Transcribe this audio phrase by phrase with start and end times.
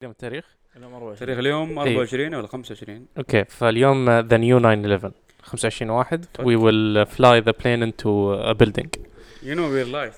[0.00, 0.44] اليوم التاريخ؟
[0.76, 6.24] اليوم 24 تاريخ اليوم 24 ولا 25 okay فاليوم the new 911 25 واحد.
[6.38, 8.88] we will fly the plane into a building.
[9.42, 10.14] you know we're live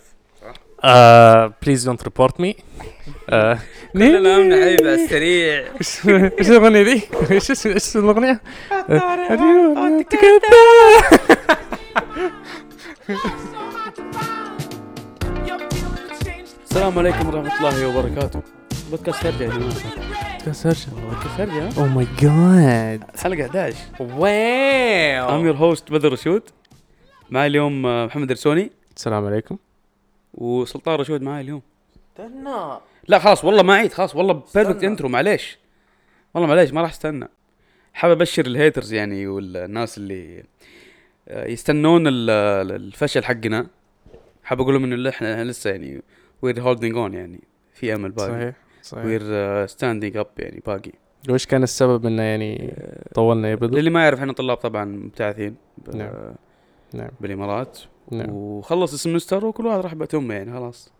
[1.65, 2.53] please don't report me.
[2.53, 3.59] uh,
[3.93, 5.65] كلنا امنا حبيبي على السريع.
[6.39, 8.41] إيش الأغنية ذي؟ إيش اسم إيش الأغنية؟
[16.71, 18.62] السلام عليكم ورحمة الله وبركاته.
[18.93, 19.75] بودكاست هرجة يا جماعة.
[20.37, 20.67] بودكاست
[21.41, 25.29] هرجة oh my God حلقة 11 wow.
[25.29, 26.43] I'm your host بدر رشود.
[27.31, 29.57] معي اليوم آه، محمد رسوني السلام عليكم.
[30.35, 31.63] وسلطان رشود معي اليوم.
[32.13, 32.79] استنى.
[33.09, 35.59] لا خلاص والله ما عيد خلاص والله perfect intro معليش.
[36.35, 37.29] والله معليش ما راح استنى.
[37.95, 40.43] حابب أبشر ال haters يعني والناس اللي
[41.29, 42.31] آه، يستنون ال-
[42.73, 43.67] الفشل حقنا.
[44.45, 46.03] حاب أقول لهم إنه إحنا لسه يعني
[46.43, 47.41] we're holding on يعني
[47.75, 48.29] في أمل باقي.
[48.31, 48.55] صحيح.
[48.83, 49.05] صحيح.
[49.05, 50.93] we're standing up يعني باقي.
[51.31, 52.75] وش كان السبب إنه يعني
[53.15, 55.57] طولنا يا بدر؟ للي ما يعرف إحنا طلاب طبعا مبتعثين
[55.95, 56.35] نعم.
[56.95, 57.11] نعم.
[57.21, 57.79] بالإمارات.
[58.11, 58.31] نعم.
[58.31, 60.93] وخلص ال semester وكل واحد راح بيت امه يعني خلاص.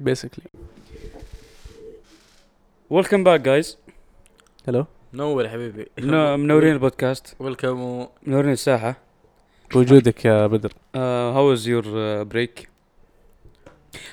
[0.00, 0.44] basically
[2.90, 3.78] welcome back guys
[4.68, 5.86] hello نور يا حبيبي
[6.36, 7.36] منورين البودكاست.
[7.38, 8.06] welcome.
[8.26, 8.96] منورين الساحة.
[9.74, 10.72] بوجودك يا بدر.
[10.96, 12.68] how is your break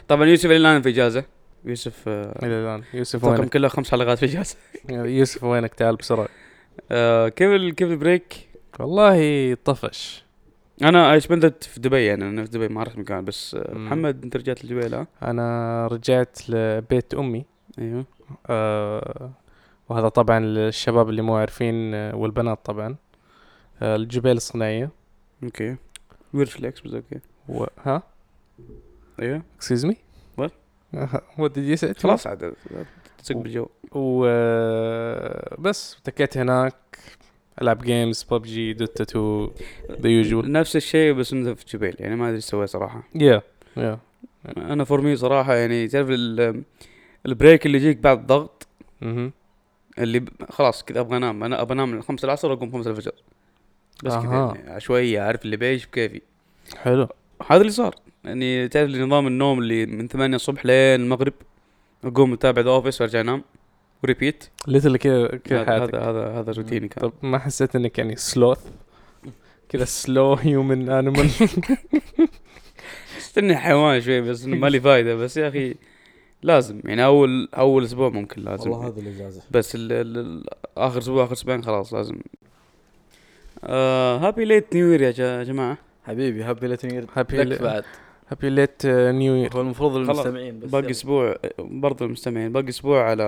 [0.08, 1.24] طبعا يوسف الآن في إجازة.
[1.66, 2.84] يوسف آه، إلى الآن.
[2.94, 4.56] يوسف وينك؟ كله خمس حلقات في اجازه
[4.90, 6.28] يوسف وينك؟ تعال بسرعة.
[6.92, 8.50] آه، كيف ال- كيف ال break؟
[8.80, 10.24] والله طفش.
[10.84, 13.74] أنا I spent it في دبي يعني أنا في دبي ما رحت مكان بس آه،
[13.78, 13.86] مم.
[13.88, 17.46] محمد أنت رجعت لدبي لا؟ أنا رجعت لبيت أمي.
[17.80, 18.06] أيوه.
[18.48, 19.32] آه
[19.90, 22.96] وهذا طبعا للشباب اللي مو عارفين والبنات طبعا.
[23.82, 24.90] آه الجبال الصناعية.
[25.44, 25.76] okay.
[26.34, 27.20] weird flex بس okay.
[27.50, 27.66] و...
[27.84, 28.04] ها؟
[29.22, 29.42] أيوه.
[29.58, 29.98] excuse me
[30.96, 31.40] What?
[31.40, 32.54] what did you say خلاص عاد
[33.18, 33.68] تسق بالجو.
[33.92, 36.76] وبس تكيت هناك
[37.62, 39.50] العب games ببجي دوتا 2
[40.02, 43.04] the usual نفس الشيء بس إنت في جبيل يعني ما أدري إيش سويت صراحة.
[43.16, 43.42] yeah
[43.78, 44.00] yeah
[44.58, 46.64] أنا for me صراحة يعني تعرف ال-
[47.26, 48.68] ال break اللي يجيك بعد الضغط
[49.04, 49.32] أها
[50.00, 50.30] اللي ب...
[50.50, 51.44] خلاص كذا أبغى أنام.
[51.44, 53.12] أنا أبغى أنام من 5 العصر وأقوم 5 الفجر.
[54.04, 54.54] بس كذا.
[54.56, 56.22] يعني عشوائية عارف اللي بعيش بكيفي.
[56.78, 57.08] حلو.
[57.50, 57.96] هذا اللي صار.
[58.26, 61.34] يعني تعرف نظام النوم اللي من 8 الصبح لين المغرب
[62.04, 63.44] أقوم اتابع The Office وأرجع أنام.
[64.04, 65.96] و repeat literally كذا كذا هذا حياتك.
[65.96, 67.02] هذا هذا روتيني كان.
[67.10, 68.60] طب ما حسيت إنك يعني sloth
[69.70, 71.30] كذا slow human animal
[73.18, 75.16] استني حيوان شوي بس إنه ما لي فايدة.
[75.16, 75.76] بس يا أخي
[76.44, 76.80] لازم.
[76.86, 78.72] يعني اول أول أسبوع ممكن لازم.
[78.72, 79.42] والله هذا الإجازة.
[79.52, 80.44] بس ال ال ال
[80.78, 82.16] آخر أسبوع آخر أسبوعين خلاص لازم.
[83.64, 85.78] آه happy late new year يا جماعة.
[86.08, 87.84] حبيبي happy late new year Happy لك li- بعد.
[88.34, 90.10] happy late new year هو المفروض خلاص.
[90.20, 90.92] المستمعين بس باقي.
[90.92, 93.24] أسبوع برضو المستمعين باقي أسبوع على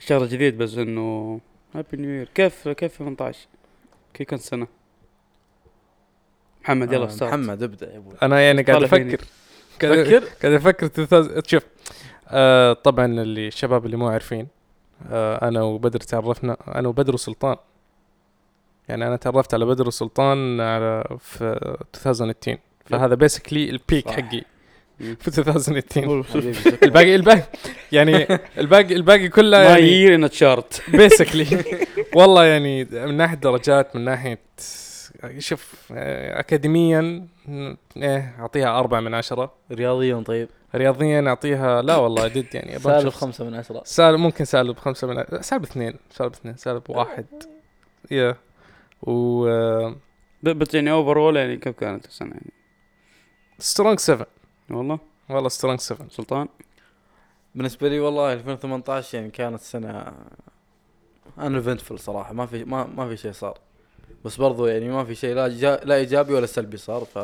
[0.00, 1.40] الشهر الجديد بس إنه
[1.74, 3.38] happy new year كيف كيف 18
[4.14, 4.66] كيف كانت السنة؟
[6.62, 8.82] محمد يلا آه، start محمد ابدأ يا أبوي أنا يعني قاعد.
[8.82, 9.24] أفكر.
[9.80, 10.24] فكر.
[10.42, 11.62] قاعد أفكر 2000 شوف
[12.28, 14.48] آه طبعا اللي الشباب اللي مو عارفين
[15.10, 17.56] آه أنا وبدر تعرفنا أنا وبدر وسلطان.
[18.88, 21.44] يعني أنا تعرفت على بدر وسلطان على في
[21.94, 22.58] 2018
[22.90, 24.10] فهذا basically ال peak.
[24.10, 24.42] حقي.
[25.20, 26.78] في 2018 حبيبي شكراً.
[26.82, 27.42] الباقي الباقي
[27.92, 28.26] يعني
[28.58, 31.64] الباقي الباقي كله ما يعني يير ان تشارت بيسكلي
[32.14, 34.38] والله يعني من ناحية درجات من ناحيه
[35.38, 37.26] شوف آه، اكاديميا
[37.96, 39.52] إيه أعطيها أربعة من عشرة.
[39.72, 40.48] رياضيا طيب.
[40.74, 43.82] رياضيا اعطيها لا والله جد يعني سالب خمسة من عشرة.
[43.84, 47.26] سالب ممكن سالب خمسة من سالب اثنين سالب اثنين سالب واحد.
[48.10, 48.36] يا
[49.02, 49.44] و
[50.42, 52.50] بس يعني اوفر يعني كيف كانت السنة يعني؟
[53.58, 54.26] strong 7
[54.70, 54.98] والله.
[55.28, 56.48] والله strong 7 سلطان؟
[57.54, 60.12] بالنسبة لي والله 2018 يعني كانت سنة
[61.38, 62.32] uneventful صراحة.
[62.32, 63.58] ما في ما ما في شيء صار.
[64.24, 67.18] بس برضو يعني ما في شيء لا جا لا إيجابي ولا سلبي صار ف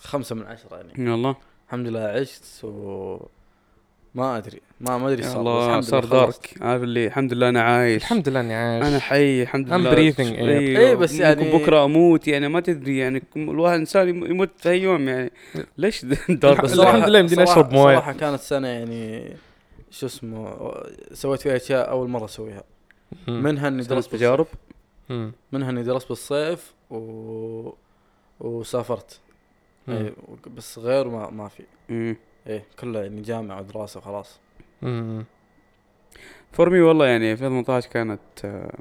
[0.00, 1.10] خمسة من عشرة يعني.
[1.10, 3.18] والله الحمد لله عشت و
[4.14, 6.04] ما أدري ما ما أدري صار الله صار.
[6.04, 9.72] dark عارف اللي الحمد لله أنا عايش الحمد لله إني عايش أنا حي الحمد I'm
[9.72, 10.38] لله breathing air.
[10.38, 10.80] أيوه.
[10.80, 14.70] إيه بس ممكن يعني- بكرة أموت يعني ما تدري يعني الواحد إنسان يم- يموت في
[14.70, 15.30] أي يوم يعني
[15.78, 17.94] ليش dark بس الحمد لله يمديني أشرب موية.
[17.94, 19.32] صراحة كانت سنة يعني
[19.90, 20.56] شو اسمه
[21.12, 22.64] سويت فيها أشياء أول مرة أسويها.
[23.28, 24.46] منها إني درست تجارب.
[25.52, 27.70] منها إني درست بالصيف و
[28.40, 29.20] وسافرت.
[29.88, 30.12] اي
[30.56, 31.62] بس غير ما ما في.
[32.46, 34.40] إيه كله يعني جامعة ودراسة وخلاص
[34.82, 35.24] مم.
[36.52, 38.74] for me والله يعني 2018 كانت آه،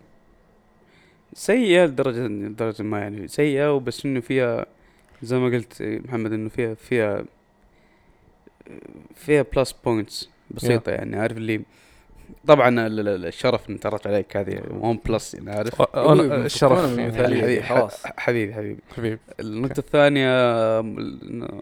[1.33, 4.65] سيئة لدرجة لدرجة ما يعني سيئة وبس إنه فيها
[5.21, 7.24] زي ما قلت محمد إنه فيها فيها
[9.15, 11.62] فيها plus points بسيطة يعني عارف اللي
[12.48, 17.00] طبعا ال- ال- الشرف ان تعرفت عليك هذه one plus يعني عارف الشرف.
[17.00, 18.06] حبيبي خلاص.
[18.07, 20.30] حبيبي حبيبي حبيب النقطة الثانية
[20.80, 21.62] آم، ال-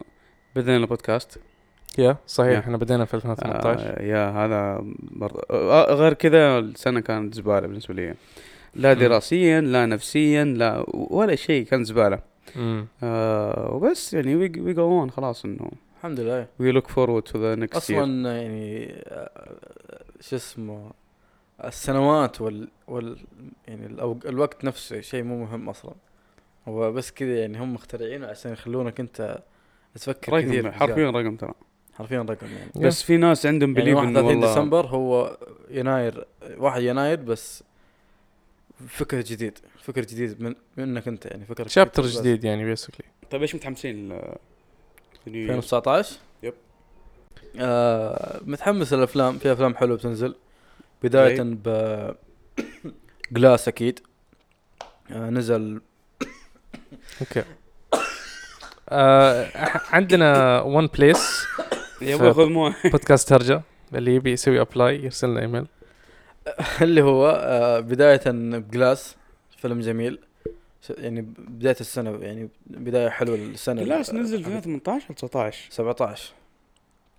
[0.56, 1.40] بدينا البودكاست
[1.98, 2.58] yeah صحيح.
[2.58, 7.94] إحنا بدينا في 2018 آه yeah هذا برضه آه غير كذا السنة كانت زبالة بالنسبة
[7.94, 8.14] لي.
[8.76, 8.94] لا.
[8.94, 12.20] دراسيا لا نفسيا لا ولا شيء كان زبالة.
[12.56, 16.48] امم آه وبس يعني we go on خلاص إنه الحمد لله.
[16.60, 19.30] we look forward to the next أصلا يعني آه،
[20.22, 20.92] شو اسمه
[21.64, 23.18] السنوات وال, وال
[23.68, 23.86] يعني.
[24.26, 25.94] الوقت نفسه شيء مو مهم أصلا.
[26.68, 29.40] هو بس كذا يعني هم مخترعينه عشان يخلونك أنت
[29.96, 31.54] تفكر كثير رقم حرفيا رقم ترى.
[32.02, 35.38] حرفيا رقم يعني بس في ناس عندهم يعني belief 31 إنه والله ديسمبر هو
[35.70, 36.26] يناير
[36.58, 37.64] 1 يناير بس
[38.88, 42.20] فكر جديد فكر جديد من منك أنت يعني فكر chapter بس.
[42.20, 44.36] جديد يعني basically طيب إيش متحمسين ل-
[45.28, 46.54] ل new year؟ 2019 yep.
[47.60, 50.36] آه متحمس للافلام في أفلام حلوة بتنزل
[51.04, 51.68] بداية؟ ب
[53.32, 54.00] Glass أكيد
[55.12, 55.82] آه نزل
[57.22, 57.44] أوكي
[58.90, 59.52] آه
[59.90, 61.44] عندنا one please
[62.02, 63.62] يا أبوي خذ مويه بودكاست هرجة.
[63.96, 65.68] اللي يبي يسوي apply يرسل لنا ايميل
[66.82, 69.16] اللي هو آه بداية ب Glass
[69.58, 70.20] فيلم جميل.
[70.90, 73.84] يعني بداية السنة يعني بداية حلوة السنة.
[73.84, 76.34] Glass نزل في 2018 ولا 19 17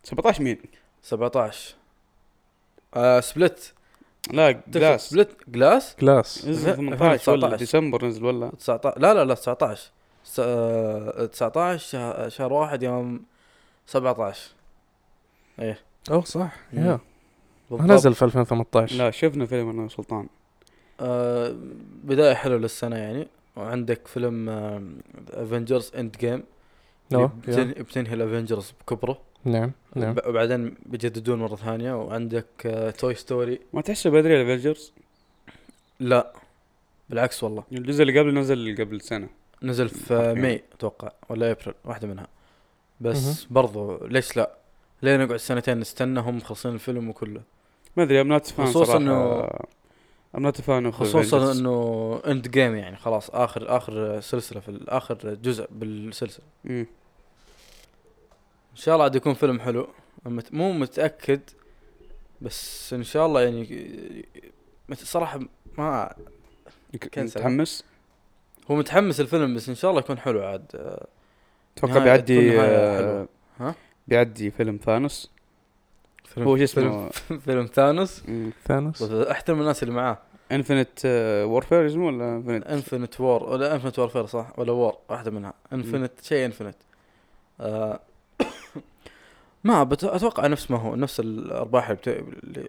[0.05, 0.58] 17 مين؟
[1.02, 1.75] 17
[2.94, 3.72] آه Split.
[4.32, 5.10] لا Glass.
[5.10, 7.56] Split Glass؟ Glass نزل 18 ولا 19.
[7.56, 9.90] ديسمبر نزل ولا؟ 19 لا لا لا 19
[10.25, 13.23] س- آه، 19 شهر, شهر واحد يوم
[13.87, 14.40] 17
[15.62, 15.78] إيه.
[16.10, 16.56] أوه صح.
[16.72, 16.84] مم.
[16.86, 16.98] يا.
[17.70, 17.90] بالضبط.
[17.90, 20.26] نزل في 2018 لا شفنا فيلم أنا سلطان.
[21.00, 21.56] آه
[22.04, 23.28] بداية حلوة للسنة يعني.
[23.56, 24.48] وعندك فيلم
[25.30, 26.42] Avengers Endgame.
[27.48, 29.18] بتنهي ال Avengers بكبره.
[29.44, 30.10] نعم نعم.
[30.10, 31.92] وب- وبعدين بيجددون مرة ثانية.
[32.02, 32.46] وعندك
[32.98, 34.92] Toy Story ما تحسه بدري ال Avengers
[36.00, 36.32] لا.
[37.10, 37.64] بالعكس والله.
[37.72, 39.28] الجزء اللي قبل نزل قبل سنة.
[39.62, 40.34] نزل في.
[40.34, 42.26] May أتوقع ولا ابريل واحدة منها.
[43.00, 43.44] بس.
[43.50, 44.50] برضو ليش لا؟
[45.02, 47.40] ليه نقعد سنتين نستنى هم مخلصين الفيلم وكله؟
[47.96, 49.62] ما أدري I'm not fan خصوصاً إنه-
[50.36, 56.44] I'm not fan خصوصا إنه Endgame يعني خلاص اخر آخر سلسلة في آخر جزء بالسلسلة.
[56.66, 56.87] إن
[58.75, 59.88] شاء الله عاد يكون فيلم حلو.
[60.26, 61.40] مت- مو متأكد
[62.40, 64.25] بس إن شاء الله يعني
[64.94, 65.40] صراحة
[65.78, 66.14] ما
[67.14, 67.40] cancel.
[67.40, 67.84] متحمس؟
[68.70, 70.96] هو متحمس الفيلم بس إن شاء الله يكون حلو عاد.
[71.78, 73.26] أتوقع بيعدي آه،.
[73.60, 73.75] ها؟
[74.08, 75.31] بيعدي فيلم ثانوس.
[76.25, 78.22] فيلم هو شو اسمه؟ فيلم, فيلم ثانوس؟
[78.66, 79.02] ثانوس.
[79.02, 80.19] أحترم الناس اللي معاه.
[80.52, 81.00] Infinite
[81.46, 85.54] Warfare اسمه ولا Infinite Infinite War ولا Infinite Warfare صح؟ ولا War واحدة منها.
[85.72, 86.76] Infinite شيء Infinite
[87.60, 88.00] آه
[89.64, 92.08] ما بت- أتوقع نفس ما هو نفس الأرباح اللي, بت...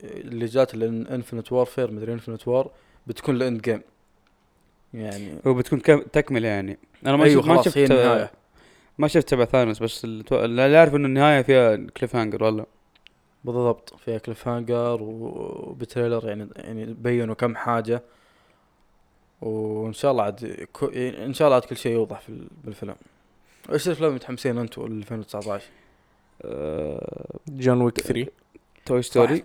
[0.04, 2.72] اللي جات ال Infinite Warfare مدري Infinite War
[3.08, 3.82] بتكون ال Endgame
[4.94, 6.78] يعني هو بتكون كم- تكملة يعني.
[7.06, 8.32] أنا ما أيوه شفت ما شفت النهاية.
[8.98, 12.66] ما شفت تبع ثانوس بس التو- اللي اعرف انه النهاية فيها cliffhanger والله
[13.44, 18.02] بالضبط فيها cliffhanger وب trailer يعني يعني بينوا كم حاجة.
[19.42, 22.48] وإن شاء الله عاد كو- يعني إن شاء الله عاد كل شيء يوضح في ال-
[22.64, 22.96] بالفيلم.
[23.74, 25.64] إيش الأفلام اللي متحمسين أنتم 2019
[26.42, 28.28] آه، John Wick 3
[28.86, 29.44] Toy Story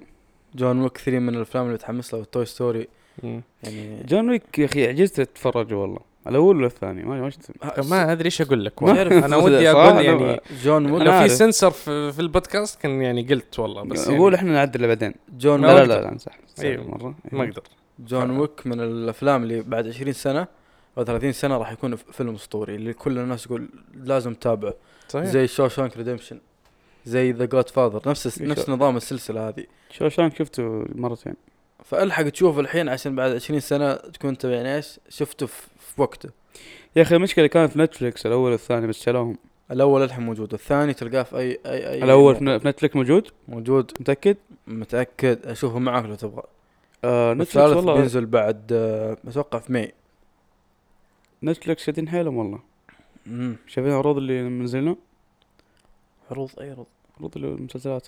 [0.55, 2.25] John Wick 3 من الأفلام اللي متحمس له.
[2.25, 2.89] Toy Story.
[3.23, 6.01] يعني John Wick يا أخي عجزت اتفرج والله.
[6.27, 7.31] الأول ولا الثاني؟ ما
[7.79, 8.83] ما ما أدري إيش أقول لك.
[8.83, 9.27] والله.
[9.27, 11.29] أنا ودي أقول يعني جون أنا Wick لو في.
[11.29, 15.15] سنسر في, في البودكاست كان يعني قلت والله بس يعني أقول إحنا نعدل بعدين.
[15.39, 16.91] جون لا لا لا, لا امزح أيوه.
[16.91, 17.15] مرة.
[17.33, 17.63] ما أقدر.
[17.99, 20.47] John Wick من الأفلام اللي بعد 20 سنة
[20.99, 24.75] أو 30 سنة راح يكون فيلم أسطوري اللي كل الناس تقول لازم تتابعه.
[25.09, 25.25] صحيح.
[25.25, 26.41] زي Shawshank Redemption
[27.05, 29.65] زي The Godfather نفس نفس نظام السلسلة هذه.
[29.91, 31.35] شو شلون شفته مرتين.
[31.85, 35.68] فألحق تشوفه الحين عشان بعد 20 سنة تكون انت يعني إيش؟ شفته في,
[35.99, 36.29] في وقته.
[36.97, 39.37] يا أخي المشكلة كانت في Netflix الأول والثاني بس شالوهم.
[39.71, 42.37] الأول الحين موجود الثاني تلقاه في اي اي اي الأول.
[42.37, 43.93] في Netflix موجود؟ موجود.
[44.01, 44.37] متأكد؟
[44.67, 45.47] متأكد.
[45.47, 46.43] أشوفه معك لو تبغى.
[47.05, 47.95] آه Netflix الثالث والله.
[47.95, 49.93] بينزل بعد آه، أتوقع في May.
[51.43, 52.59] Netflix شادين حيلهم والله.
[53.27, 53.57] مم.
[53.67, 54.97] شايفين العروض اللي منزلنا
[56.31, 56.87] عروض أي عروض؟
[57.19, 58.07] عروض المسلسلات.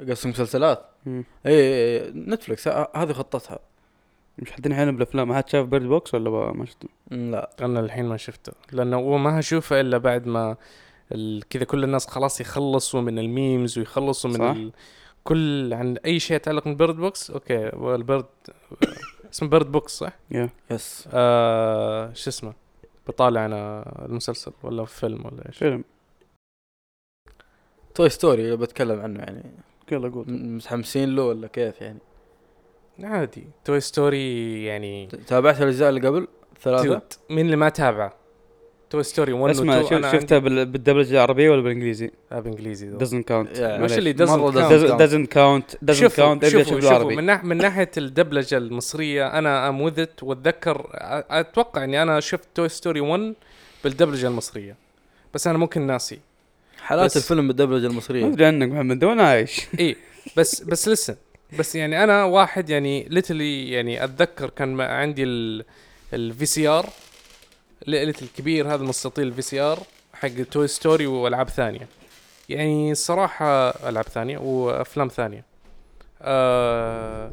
[0.00, 0.84] قصدك مسلسلات.
[1.06, 3.58] اي اي Netflix ه- هذه خطتها.
[4.38, 5.28] مش حاطين حيلهم بالأفلام.
[5.28, 7.50] ما حد شاف Bird Box ولا ما ما شفته؟ لا.
[7.60, 8.52] أنا الحين ما شفته.
[8.72, 10.56] لأنه هو ما هشوفه إلا بعد ما
[11.12, 14.42] ال- كذا كل الناس خلاص يخلصوا من ال memes ويخلصوا من صح.
[14.44, 14.72] ال...
[15.24, 18.26] كل عن أي شيء يتعلق من Bird Box أوكي وال Bird
[19.32, 20.12] اسمه Bird Box صح؟
[20.70, 22.52] yes آه شو اسمه؟
[23.08, 25.84] بطالع أنا المسلسل ولا فيلم ولا إيش؟ فيلم.
[27.94, 29.42] Toy Story بتكلم عنه يعني.
[29.92, 30.24] يلا قول.
[30.30, 31.98] متحمسين له ولا كيف يعني؟
[33.02, 33.46] عادي.
[33.64, 36.28] Toy Story يعني تابعت الأجزاء اللي قبل؟
[36.62, 38.14] ثلاثة؟ مين اللي ما تابعه
[38.90, 42.40] Toy Story 1 و اسمع 2 شوف أنا شفتها بال- بالدبلجة العربية ولا بالإنجليزي؟ آه
[42.40, 43.58] بالإنجليزي count.
[43.58, 45.76] يعني وش اللي doesn't doesn't count.
[45.90, 46.78] doesn't شوفوا شوفوا شوف شوفوا.
[46.78, 50.86] العربي من, ناح من ناحية الدبلجة المصرية أنا ام وذت وأتذكر
[51.30, 53.34] أتوقع إني أنا شفت توي ستوري 1
[53.84, 54.76] بالدبلجة المصرية.
[55.34, 56.18] بس أنا ممكن ناسي.
[56.82, 58.26] حالات الفيلم بالدبلجة ما المصرية.
[58.26, 59.60] ادري عنك محمد ده وأنا عايش.
[59.78, 59.96] إيه.
[60.36, 61.16] بس بس لسه
[61.58, 65.24] بس يعني أنا واحد يعني ليتلي يعني أتذكر كان ما عندي
[66.12, 66.88] ال VCR
[67.86, 69.78] ليتل الكبير هذا المستطيل ال VCR
[70.14, 71.88] حق Toy Story وألعاب ثانية.
[72.48, 75.44] يعني الصراحه ألعاب ثانية وأفلام ثانية.
[76.22, 77.32] آه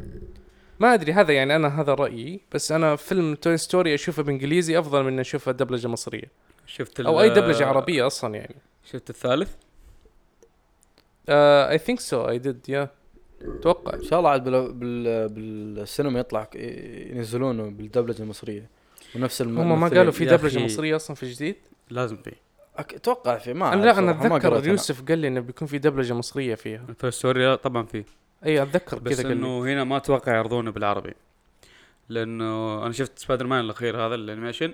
[0.80, 5.04] ما أدري هذا يعني أنا هذا رأيي بس أنا فيلم Toy Story أشوفه بإنجليزي أفضل
[5.04, 6.32] من أشوفه دبلجة مصرية.
[6.68, 8.56] شفت أو أي دبلجة عربية أصلا يعني.
[8.86, 9.50] شفت الثالث؟
[11.30, 12.90] I think so I did يا
[13.42, 14.74] أتوقع إن شاء الله عاد بال...
[14.74, 15.30] بال...
[15.30, 18.70] بالسينما يطلع ينزلونه بالدبلجة المصرية
[19.16, 19.60] ونفس الم...
[19.60, 19.88] هم ما.
[19.88, 20.66] قالوا في دبلجة أخي.
[20.66, 21.56] مصرية أصلا في جديد
[21.90, 22.94] لازم فيه أك...
[22.94, 24.68] أتوقع في ما أنا لا أنا أتذكر أنا.
[24.68, 28.06] يوسف قال لي إنه بيكون في دبلجة مصرية فيها Toy Story طبعا فيه
[28.46, 31.14] إي أتذكر بس إنه هنا ما أتوقع يعرضونه بالعربي
[32.10, 34.74] لأنه أنا شفت سبايدر مان الأخير هذا ال animation.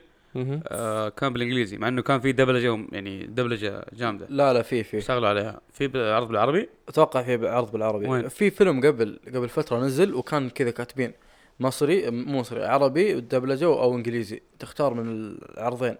[0.67, 4.25] آه كان بالإنجليزي مع إنه كان في دبلجة يعني دبلجة جامدة.
[4.29, 4.97] لا لا في في.
[4.97, 5.61] اشتغلوا عليها.
[5.73, 8.07] في عرض بالعربي؟ أتوقع في عرض بالعربي.
[8.07, 11.13] وين؟ في فيلم قبل قبل فترة نزل وكان كذا كاتبين
[11.59, 14.41] مصري مو مصري عربي دبلجه أو إنجليزي.
[14.59, 15.95] تختار من العرضين.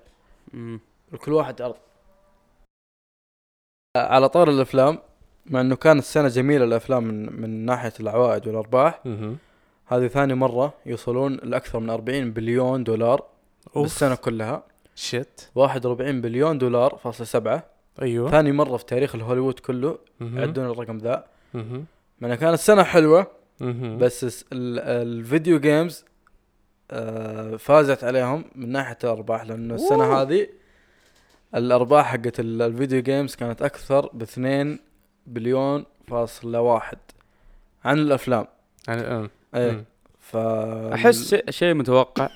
[1.11, 1.75] لكل واحد عرض.
[3.97, 4.99] على طار الأفلام
[5.45, 9.01] مع إنه كانت سنة جميلة الأفلام من من ناحية العوائد والأرباح.
[9.85, 13.23] هذه ثاني مرة يوصلون لأكثر من 40 بليون دولار.
[13.75, 14.63] أوف بالسنة كلها
[14.95, 17.65] shit 41 بليون دولار فاصلة سبعة
[18.01, 19.97] أيوه ثاني مرة في تاريخ الهوليوود كله.
[20.21, 21.25] يعدون الرقم ذا
[22.21, 23.27] انها كانت سنة حلوة
[23.59, 23.97] مهم.
[23.97, 26.05] بس ال video games
[26.91, 30.21] آه، فازت عليهم من ناحية الأرباح لأنه السنة أوه.
[30.21, 30.47] هذه
[31.55, 34.79] الأرباح حقت ال- ال video games كانت أكثر باثنين
[35.27, 36.97] بليون فاصلة واحد
[37.85, 38.47] عن الأفلام
[38.87, 39.29] يعني آه.
[39.55, 39.85] إيه مم.
[40.19, 40.37] ف
[40.93, 42.29] أحس شيء متوقع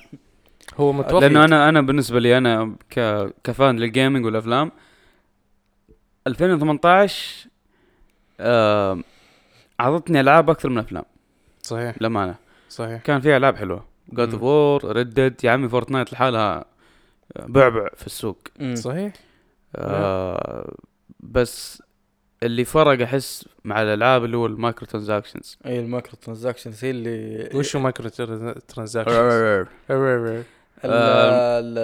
[0.80, 4.72] هو متوقع لأنه أنا أنا بالنسبة لي أنا ك ك fan لل gaming والأفلام
[6.26, 7.48] 2018
[8.40, 9.00] آه
[9.80, 11.04] عرضتني ألعاب أكثر من أفلام.
[11.62, 11.96] صحيح.
[12.00, 12.34] للأمانة.
[12.68, 13.02] صحيح.
[13.02, 13.84] كان فيها ألعاب حلوة.
[14.12, 14.42] God of.
[14.42, 16.64] War Red Dead يا عمي Fortnite لحالها
[17.36, 18.38] بعبع في السوق.
[18.60, 18.74] مم.
[18.74, 19.12] صحيح.
[19.76, 20.74] آه
[21.20, 21.82] بس
[22.42, 27.76] اللي فرق أحس مع الألعاب اللي هو المايكرو ترانزاكشنز اي ال microtransactions هي اللي وش
[27.76, 29.66] microtransaction
[30.84, 31.60] ال- آه.
[31.60, 31.78] ال-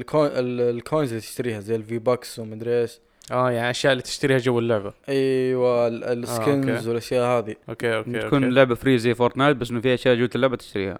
[0.00, 2.98] ال coin ال- ال coins اللي تشتريها زي ال V-Bucks ومدري إيش.
[3.32, 4.92] آه يعني أشياء اللي تشتريها جو اللعبة.
[5.08, 6.88] إيوه ال- ال skins okay.
[6.88, 7.54] والأشياء هذه.
[7.68, 10.98] okay okay تكون اللعبه free زي Fortnite بس إنه فيها أشياء جوه اللعبة تشتريها.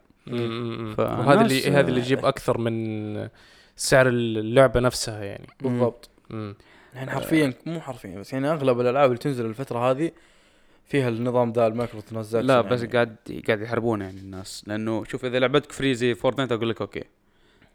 [0.99, 3.29] وهذا اللي هذا اللي يجيب أكثر من
[3.77, 5.47] سعر اللعبة نفسها يعني.
[5.61, 6.11] بالضبط.
[6.93, 10.11] الحين حرفيا مو حرفيا بس يعني أغلب الألعاب اللي تنزل الفترة هذه
[10.87, 12.93] فيها النظام ذا ال microtransaction لا بس يعني.
[12.93, 13.17] قاعد
[13.47, 14.65] قاعد يحاربون يعني الناس.
[14.67, 17.05] لأنه شوف إذا لعبتك free زي Fortnite أقول لك okay.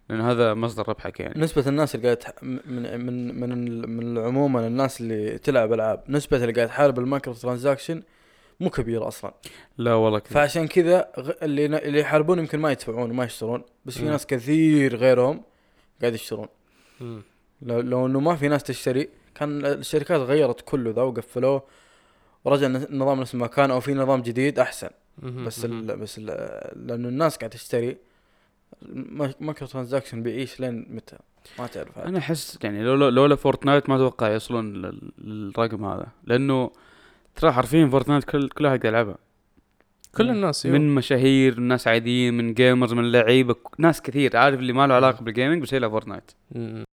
[0.10, 5.02] لأنه هذا مصدر ربحك يعني نسبة الناس اللي قاعد من من من من عموما الناس
[5.02, 8.04] اللي تلعب ألعاب نسبة اللي قاعد تحارب ال microtransaction
[8.60, 9.34] مو كبيرة أصلا
[9.78, 11.12] لا والله كذا فعشان كذا
[11.44, 14.12] اللي اللي يحاربون يمكن ما يدفعون وما يشترون بس في مم.
[14.12, 15.42] ناس كثير غيرهم
[16.02, 16.48] قاعد يشترون.
[17.62, 21.64] لو, لو إنه ما في ناس تشتري كان الشركات غيرت كله ذا وقفلوه
[22.46, 24.90] ورجع النظام نفس ما كان أو في نظام جديد أحسن.
[25.18, 25.66] بس.
[25.66, 26.26] ال بس ال
[26.88, 27.98] لأنه الناس قاعد تشتري
[28.82, 31.18] ال microtransaction بيعيش لين متى
[31.60, 32.00] ما تعرف.
[32.00, 36.72] أنا أحس يعني لولا لولا Fortnite ما أتوقع يوصلون لل- للرقم هذا لأنه
[37.36, 39.18] ترى حرفيا Fortnite كل كل احد قاعد يلعبها
[40.18, 40.78] كل الناس أيوه.
[40.78, 44.94] من مشاهير من ناس عاديين من gamers من لعيبة ناس كثير عارف اللي ما له
[44.94, 46.84] علاقة بال gaming بس يلعب Fortnite مم.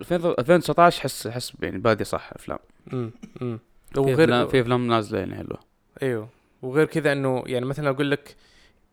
[0.00, 2.58] 2000 2019 حس حس يعني بادي صح أفلام
[2.92, 3.10] مم.
[3.40, 3.58] مم.
[3.94, 5.58] في وغير افلام في أفلام نازلة يعني حلوة
[6.02, 6.28] أيوه
[6.62, 8.36] وغير كذا إنه يعني مثلا أقول لك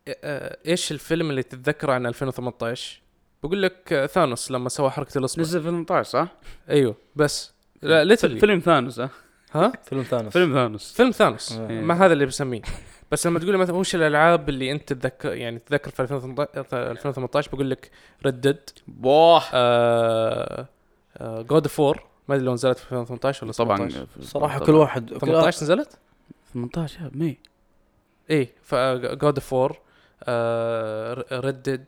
[0.08, 3.02] إيش الفيلم اللي تتذكره عن 2018
[3.44, 6.28] بقول لك آه، ثانوس لما سوى حركة الاصبع نزل في 18 صح؟
[6.70, 7.54] أيوه بس.
[7.82, 9.10] لا ليتلي فيلم ثانوس ها؟
[9.54, 10.34] ها؟ فيلم ثانوس.
[10.34, 10.94] فيلم ثانوس.
[10.94, 11.52] فيلم ثانوس.
[11.52, 11.82] إيه.
[11.82, 12.62] ما هذا اللي بسميه.
[13.12, 17.52] بس لما تقول لي مثلا وش الألعاب اللي أنت تتذكر يعني تتذكر في 2018 2018
[17.54, 17.92] بقول لك
[18.26, 19.40] ردد بوه
[21.22, 23.90] God of War ما أدري لو نزلت في 2018 ولا طبعا.
[23.90, 24.68] 17 صراحة طبعاً.
[24.68, 26.00] كل واحد كل 18 نزلت؟
[26.54, 27.38] 18 يا مي
[28.30, 29.83] إيه ف God of
[31.32, 31.86] War Red Dead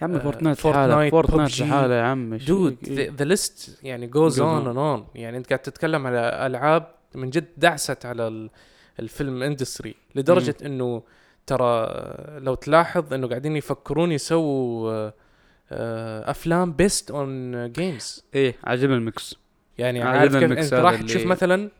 [0.00, 1.60] يا عمي آه، Fortnite Fortnite، Fortnite.
[1.60, 4.66] لحاله يا عمي dude the list يعني goes on.
[4.66, 8.50] and on يعني انت قاعد تتكلم على ألعاب من جد دعست على ال-
[9.00, 11.02] ال film industry لدرجة إنه
[11.46, 11.86] ترى
[12.38, 15.14] لو تلاحظ إنه قاعدين يفكرون يسووا آه،
[15.72, 19.34] آه، أفلام based on games إيه عجبني ال mix
[19.78, 21.70] يعني عارف كيف أنت راح تشوف مثلا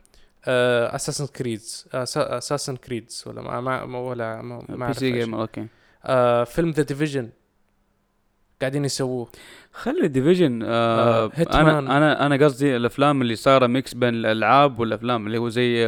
[0.95, 4.93] Assassin's Creed Assassin's Creed ولا ما ما ولا ما PC.
[4.95, 5.67] gamer okay
[6.05, 7.31] آه، فيلم The Division
[8.61, 9.29] قاعدين يسووه.
[9.73, 11.61] خلي Division آه آه،.
[11.61, 15.87] أنا أنا أنا قصدي الأفلام اللي صايرة mix بين الألعاب والأفلام اللي هو زي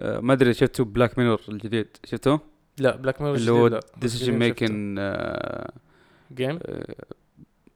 [0.00, 2.40] آه ما أدري شفتوا Black Mirror الجديد شفتوه؟
[2.78, 4.94] لا Black Mirror اللي هو decision making
[6.34, 6.58] game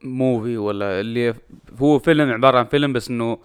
[0.03, 1.33] movie ولا اللي
[1.79, 3.39] هو فيلم عبارة عن فيلم بس إنه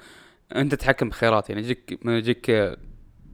[0.57, 2.77] أنت تتحكم بخيارات يعني يجيك يجيك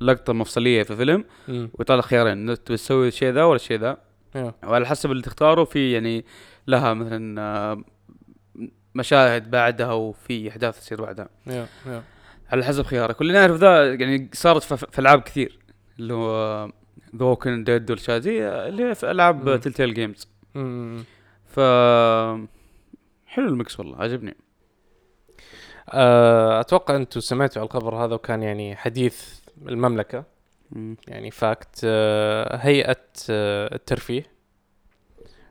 [0.00, 4.07] لقطة مفصلية في فيلم ويطلع خيارين تسوي الشيء ذا ولا الشيء ذا.
[4.64, 6.24] وعلى حسب اللي تختاره في يعني
[6.66, 7.84] لها مثلا آه،
[8.94, 12.02] مشاهد بعدها وفي أحداث تصير بعدها يا يا
[12.50, 15.58] على حسب خيارك واللي نعرف ذا يعني صارت في, ألعاب كثير
[15.98, 16.64] اللي هو
[17.16, 19.60] The Walking Dead والأشياء زي اللي هي في ألعاب.
[19.60, 20.28] Telltale Games.
[21.46, 21.60] ف
[23.26, 24.36] حلو ال mix والله عجبني
[25.90, 30.24] آه، أتوقع أنتم سمعتوا على الخبر هذا وكان يعني حديث المملكة مم.
[31.08, 32.96] يعني fact آه، هيئة
[33.30, 34.22] آه، الترفيه.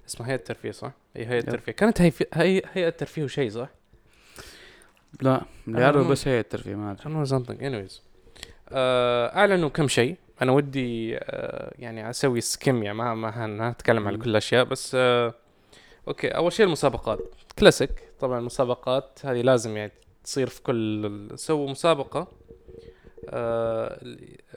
[0.10, 1.40] اسمها هيئة الترفيه صح؟ أي هيئة.
[1.40, 1.72] الترفيه.
[1.72, 3.70] كانت هي هي هيئة ترفيه وشيء صح؟
[5.22, 7.26] لا اللي مو- بس هي الترفيه ما أدري.
[7.26, 7.60] something.
[7.62, 8.02] Anyways
[8.70, 10.16] آه، أعلنوا كم شيء.
[10.42, 14.18] أنا ودي آه، يعني أسوي skim يعني ما ما اتكلم على.
[14.18, 15.34] كل الأشياء بس آه،
[16.08, 16.28] okay.
[16.28, 17.20] أول شيء المسابقات.
[17.60, 19.92] كلاسيك طبعا المسابقات هذه لازم يعني
[20.24, 22.28] تصير في كل سووا مسابقة.
[23.30, 24.00] آه،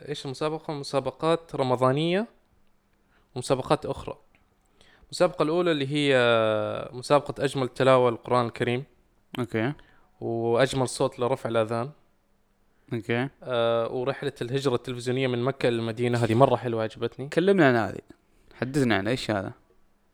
[0.09, 2.27] إيش المسابقة؟ مسابقات رمضانية
[3.35, 4.19] ومسابقات أخرى.
[5.05, 6.19] المسابقة الأولى اللي هي
[6.93, 8.85] مسابقة أجمل تلاوة القرآن الكريم.
[9.39, 9.73] okay.
[10.21, 11.91] وأجمل صوت لرفع الأذان.
[12.93, 13.29] okay.
[13.43, 17.29] آه ورحلة الهجرة التلفزيونية من مكة للمدينة هذه مرة حلوة عجبتني.
[17.29, 18.01] كلمنا عن هذه.
[18.55, 19.53] حدثنا عن إيش هذا؟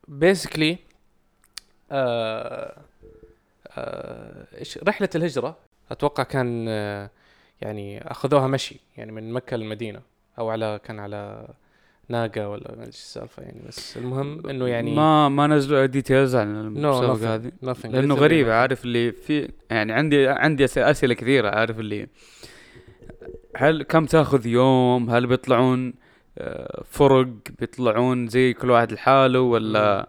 [0.09, 0.79] basically
[1.91, 2.77] آه
[3.69, 5.57] آه إيش؟ رحلة الهجرة
[5.91, 7.11] أتوقع كان آه
[7.61, 10.01] يعني أخذوها مشي يعني من مكة للمدينة
[10.39, 11.49] أو على كان على
[12.09, 16.37] ناقة ولا ما أدري إيش السالفة يعني بس المهم إنه يعني ما ما نزلوا ديتيلز
[16.37, 17.53] عن المسابقه هذه.
[17.85, 18.49] لأنه nothing.
[18.49, 22.07] عارف اللي في يعني عندي عندي أسئلة كثيرة عارف اللي
[23.57, 25.95] هل كم تأخذ يوم؟ هل بيطلعون
[26.39, 27.29] آه، فرق؟
[27.61, 30.09] بيطلعون زي كل واحد لحاله ولا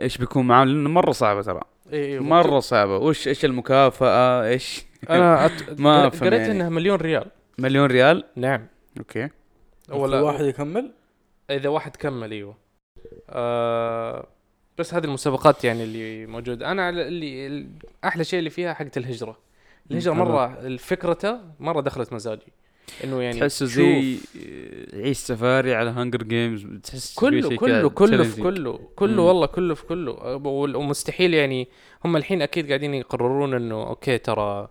[0.00, 1.60] إيش بيكون معاه لأنه مرة صعبة ترى.
[1.92, 2.96] إيه إيه مرة صعبة.
[2.96, 5.80] وش إيش المكافأة؟ إيش؟ أنا أت...
[5.80, 6.52] ما قريت يعني.
[6.52, 7.26] إنها مليون ريال.
[7.58, 8.66] مليون ريال؟ نعم.
[8.98, 9.28] okay.
[9.90, 10.92] ولا واحد يكمل؟
[11.50, 12.56] إذا واحد كمل أيوه.
[13.30, 14.26] آه
[14.78, 16.70] بس هذه المسابقات يعني اللي موجودة.
[16.70, 17.68] أنا على اللي ال-
[18.04, 19.38] أحلى شيء اللي فيها حقت الهجرة.
[19.90, 20.12] الهجرة.
[20.12, 22.52] مرة الفكرته مرة دخلت مزاجي.
[23.04, 24.16] إنه يعني تحسه زي
[24.94, 28.42] عيش سفاري على Hunger Games تحس كله كله كله في.
[28.42, 28.80] كله.
[28.96, 29.22] كله.
[29.22, 30.36] والله كله في كله.
[30.76, 31.68] ومستحيل يعني.
[32.04, 34.70] هم الحين أكيد قاعدين يقررون إنه okay ترى آه،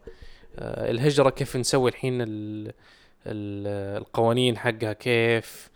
[0.60, 2.28] الهجرة كيف نسوي الحين ال
[3.26, 3.68] ال
[4.02, 5.70] القوانين حقها كيف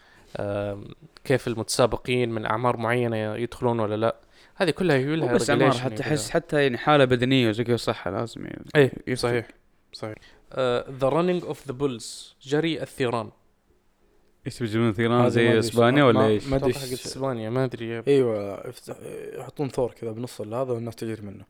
[1.26, 4.16] كيف المتسابقين من أعمار معينة يدخلون ولا لا.
[4.56, 6.02] هذه كلها هي لها بس عمار regulation حتى.
[6.04, 9.16] احس حتى يعني حالة بدنية وزي كذا صحه لازم يعني إيه يفرق.
[9.32, 9.48] صحيح
[9.94, 10.16] صحيح.
[11.00, 13.30] ذا running of the bulls جري الثيران.
[14.46, 18.68] إيش بيجيبون ثيران؟ زي إسبانيا ما- ولا إيش؟ ما أدري إيش- إسبانيا ما أدري أيوه
[18.68, 18.96] يفتح
[19.40, 21.46] يحطون ثور كذا بنص هذا والناس تجري منه.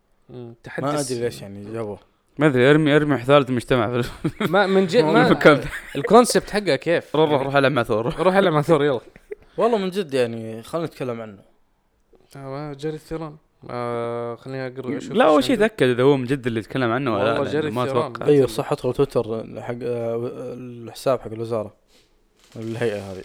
[0.80, 2.00] ما أدري ليش يعني جابوه.
[2.38, 4.02] ما أدري ارمي ارمي حثالة المجتمع.
[4.02, 4.10] في
[4.54, 5.40] ما من جد ما
[5.96, 8.16] ال concept حقها كيف؟ روح روح روح العب مع ثور.
[8.26, 9.00] روح العب مع ثور يلا.
[9.58, 11.38] والله من جد يعني خلينا نتكلم عنه.
[12.36, 13.36] آه، جري الثيران.
[13.70, 15.58] آه خليني أقرأ لا أول شيء.
[15.58, 18.12] تأكد إذا هو من جد اللي يتكلم عنه ولا والله لا لأنه ما الثيران.
[18.12, 18.26] أتوقع.
[18.28, 19.24] أيوه صح أدخل تويتر
[19.62, 21.74] حق آه، الحساب حق الوزارة.
[22.56, 23.24] الهيئة هذه.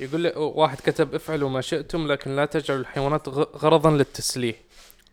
[0.00, 4.54] يقول لي واحد كتب افعلوا ما شئتم لكن لا تجعلوا الحيوانات غ- غرضا للتسليه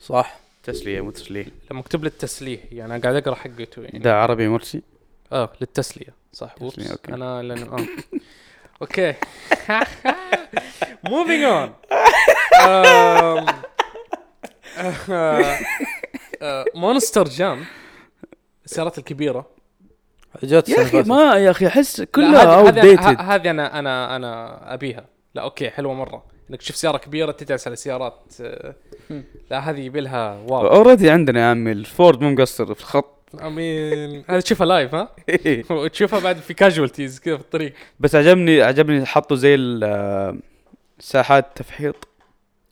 [0.01, 0.39] صح.
[0.63, 1.45] تسلية مو تسلية.
[1.71, 3.99] لما مكتوب للتسليه يعني أنا قاعد أقرأ حقته يعني.
[3.99, 4.81] ده عربي مرسي
[5.31, 6.13] آه للتسلية.
[6.33, 6.53] صح.
[6.53, 7.13] تسلية، okay.
[7.13, 7.85] أنا لأن آه.
[8.81, 9.13] okay.
[11.03, 11.73] moving on
[16.75, 17.65] Monster Jam
[18.65, 19.49] السيارات الكبيرة.
[20.43, 24.15] جات يا أخي ما يا أخي أحس كلها هذه- out هذه dated هذه أنا أنا
[24.15, 25.05] أنا أبيها.
[25.35, 26.25] لا okay حلوة مرة.
[26.49, 28.75] إنك تشوف سيارة كبيرة تجلس على سيارات آه،.
[29.51, 30.67] لا هذه يبي لها wow.
[30.67, 33.17] already عندنا يا عمي الفورد مو مقصر في الخط.
[33.41, 34.23] آمين.
[34.29, 35.15] هذا تشوفها live ها؟
[35.71, 37.73] وتشوفها بعد في casualties كذا في الطريق.
[37.99, 40.37] بس عجبني عجبني حطوا زي آه،
[40.99, 42.07] ساحات تفحيط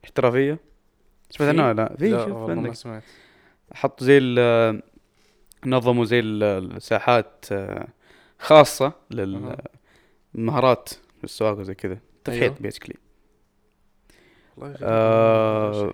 [0.04, 0.60] احترافية.
[1.30, 2.74] سمعت؟ عنها لا؟ في لا شوف والله ما عندك.
[2.74, 3.04] سمعت.
[3.74, 4.82] حطوا زي ال-
[5.66, 6.44] نظموا زي ال-
[6.76, 7.88] الساحات آه،
[8.40, 8.92] خاصة.
[9.12, 11.98] للمهارات في السواقة وزي كذا.
[12.24, 12.56] تفحيط أيوه.
[12.60, 12.96] basically.
[14.84, 15.94] آه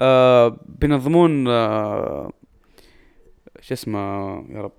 [0.00, 2.30] آه بينظمون آه
[3.60, 3.98] شو اسمه
[4.50, 4.72] يا رب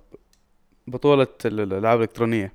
[0.86, 2.52] بطولة ال- الألعاب الإلكترونية.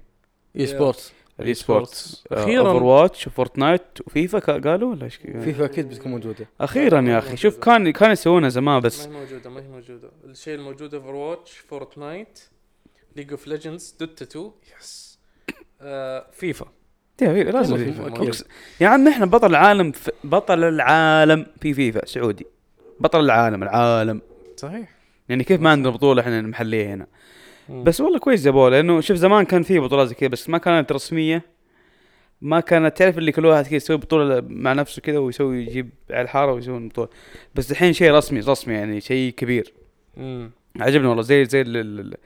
[0.59, 2.69] e-sports ال e-sports أخيراً.
[2.71, 6.47] Overwatch و Fortnite وفيفا كا- قالوا ولا إيش؟ فيفا أكيد بتكون موجودة.
[6.61, 10.11] أخيرا يا أخي شوف كان كانوا يسوونها زمان ما بس هي موجودة ما هي موجودة.
[10.25, 12.39] الشيء الموجود Overwatch Fortnite
[13.15, 14.51] League of Legends Dota 2
[14.81, 15.19] yes
[15.81, 16.65] آه فيفا.
[17.21, 18.43] لازم فيفا.
[18.81, 19.91] يا عم إحنا بطل العالم
[20.23, 22.45] بطل العالم في فيفا سعودي.
[22.99, 24.21] بطل العالم العالم.
[24.57, 24.89] صحيح.
[25.29, 27.07] يعني كيف ما عندنا بطولة إحنا محلية هنا.
[27.69, 30.91] بس والله كويس جابوه لأنه شوف زمان كان في بطولات زي كذا بس ما كانت
[30.91, 31.57] رسمية.
[32.41, 36.21] ما كانت تعرف اللي كل واحد كذا يسوي بطولة مع نفسه كذا ويسوي يجيب على
[36.21, 37.09] الحارة ويسوي بطولة.
[37.55, 39.73] بس الحين شيء رسمي رسمي يعني شيء كبير.
[40.17, 40.51] مم.
[40.79, 42.17] عجبني والله زي زي ال- ال- ال-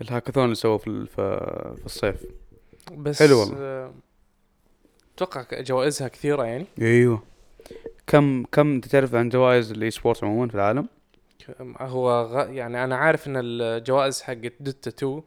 [0.00, 2.16] الهاكاثون اللي سووه في في الصيف.
[2.96, 3.56] بس حلو والله.
[3.58, 3.94] آه،
[5.16, 6.66] أتوقع جوائزها كثيرة يعني.
[6.80, 7.22] أيوه.
[8.06, 10.86] كم كم انت تعرف عن جوائز ال e-sports عموما في العالم؟
[11.80, 12.50] هو غ...
[12.50, 15.22] يعني أنا عارف إن الجوائز حقت Dota 2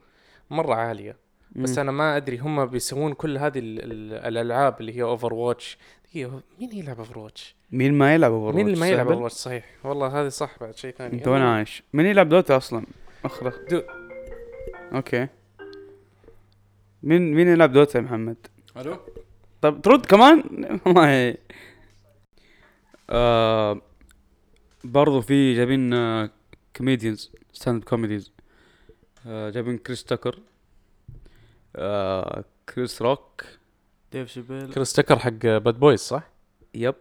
[0.49, 1.15] مرة عالية
[1.55, 1.77] بس.
[1.77, 3.83] أنا ما أدري هم بيسوون كل هذه ال...
[3.91, 4.13] ال...
[4.13, 5.77] الألعاب اللي هي Overwatch
[6.11, 6.27] هي
[6.59, 10.27] مين يلعب Overwatch؟ مين ما يلعب Over مين اللي ما يلعب Overwatch صحيح والله هذه
[10.27, 12.85] صح بعد شيء ثاني أنت وين عايش؟ مين يلعب Dota أصلا؟
[13.25, 13.83] اخره دو-
[14.93, 15.27] okay
[17.03, 18.37] مين مين يلعب Dota يا محمد؟
[18.77, 18.97] ألو
[19.61, 20.43] طب ترد كمان
[20.85, 21.35] والله
[23.09, 23.81] آه
[24.83, 26.29] برضو في جايبين آه
[26.75, 28.31] comedians stand comedies
[29.27, 30.39] آه جايبين كريس تاكر
[31.75, 32.43] آه
[32.75, 33.43] كريس روك
[34.11, 36.23] ديف شابيل كريس تكر حق Bad Boys صح؟
[36.73, 36.95] yep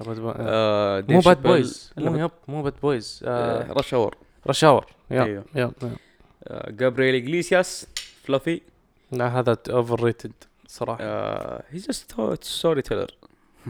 [0.00, 0.30] Bad Bo...
[0.36, 1.04] آه.
[1.08, 1.42] مو Bad.
[1.42, 5.26] Boys مو yep مو Bad Boys آه آه Rush Hour Rush Hour yep.
[5.26, 5.72] yep yep.
[6.44, 7.86] آه جابرييل إغليسياس
[8.22, 8.60] Fluffy
[9.12, 10.32] لا هذا overrated
[10.66, 13.14] صراحة آه he just storyteller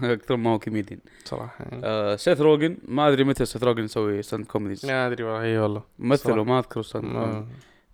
[0.13, 1.01] أكثر ما هو كوميديان.
[1.25, 1.81] صراحة يعني.
[1.85, 5.59] آه سيث روجن ما أدري متى سيث روجن يسوي stand comedies ما أدري والله إي
[5.59, 5.83] والله.
[6.15, 6.41] صراحة.
[6.41, 7.47] وما أذكر stand ما-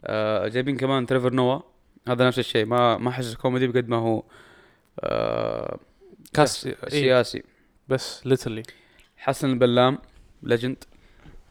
[0.05, 1.61] آه جايبين كمان تريفر نوا
[2.09, 4.23] هذا نفس الشيء ما ما أحس كوميدي بقد ما هو
[5.01, 5.79] آه
[6.35, 7.43] كاس شخص إيه سياسي.
[7.89, 8.63] بس literally
[9.17, 9.99] حسن البلام
[10.43, 10.85] legend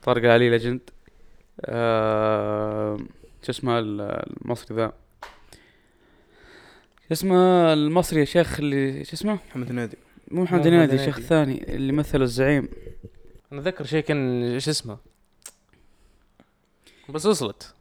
[0.03, 0.81] طارق علي legend
[1.65, 2.97] آه
[3.43, 4.01] شو اسمه ال-
[4.41, 4.93] المصري ذا.
[7.07, 9.97] شو اسمه المصري يا شيخ اللي شو اسمه؟ محمد النادي
[10.33, 10.97] مو محمد النادي.
[10.97, 12.69] شيخ ثاني اللي مثل الزعيم.
[13.51, 14.97] أنا أتذكر شيء كان إيش اسمه؟
[17.09, 17.73] بس وصلت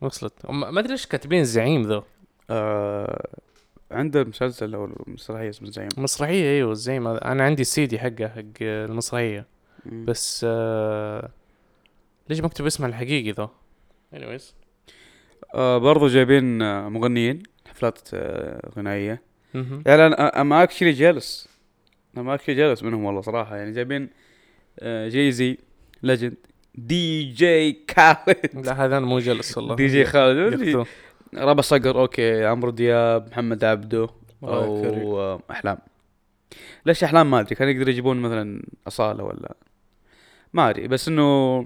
[0.00, 0.46] وصلت.
[0.50, 2.02] ما أدري إيش كاتبين الزعيم ذو.
[2.50, 3.28] آه
[3.90, 9.46] عنده مسلسل أو مسرحية اسمه الزعيم مسرحية أيوه الزعيم أنا عندي سيدي حقه حق المسرحية.
[9.86, 10.04] مم.
[10.04, 11.30] بس آه
[12.28, 13.48] ليش مكتوب اسمه الحقيقي ذو؟
[14.14, 14.42] Anyways.
[15.54, 19.22] آه برضو جايبين آه مغنيين حفلات آه غنائية.
[19.54, 21.48] يعني أنا ام اكشلي جالس
[22.18, 23.56] I'm actually jealous منهم والله صراحة.
[23.56, 24.10] يعني جايبين
[24.78, 25.58] آه جي زي
[26.02, 26.36] ليجند
[26.74, 28.66] دي جي خالد.
[28.66, 29.74] لا هذا أنا مو jealous والله.
[29.74, 30.86] دي جي خالد.
[31.34, 32.44] ربع صقر okay.
[32.44, 34.08] عمرو دياب محمد عبده.
[34.42, 35.78] أو أحلام.
[36.86, 37.54] ليش أحلام؟ ما أدري.
[37.54, 39.56] كان يقدر يجيبون مثلا أصالة ولا
[40.52, 40.88] ما أدري.
[40.88, 41.60] بس إنه